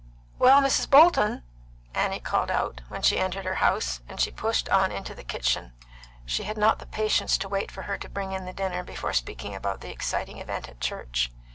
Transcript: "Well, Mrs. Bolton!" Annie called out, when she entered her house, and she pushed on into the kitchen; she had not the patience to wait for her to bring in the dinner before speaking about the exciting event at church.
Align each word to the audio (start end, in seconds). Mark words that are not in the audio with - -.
"Well, 0.39 0.61
Mrs. 0.63 0.89
Bolton!" 0.89 1.43
Annie 1.93 2.19
called 2.19 2.49
out, 2.49 2.81
when 2.87 3.03
she 3.03 3.19
entered 3.19 3.45
her 3.45 3.53
house, 3.61 3.99
and 4.09 4.19
she 4.19 4.31
pushed 4.31 4.67
on 4.69 4.91
into 4.91 5.13
the 5.13 5.23
kitchen; 5.23 5.73
she 6.25 6.41
had 6.41 6.57
not 6.57 6.79
the 6.79 6.87
patience 6.87 7.37
to 7.37 7.47
wait 7.47 7.69
for 7.69 7.83
her 7.83 7.99
to 7.99 8.09
bring 8.09 8.31
in 8.31 8.45
the 8.45 8.51
dinner 8.51 8.83
before 8.83 9.13
speaking 9.13 9.53
about 9.53 9.81
the 9.81 9.91
exciting 9.91 10.39
event 10.39 10.67
at 10.67 10.81
church. 10.81 11.31